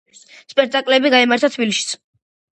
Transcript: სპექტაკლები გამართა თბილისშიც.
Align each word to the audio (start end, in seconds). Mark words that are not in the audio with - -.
სპექტაკლები 0.53 1.13
გამართა 1.17 1.51
თბილისშიც. 1.59 1.95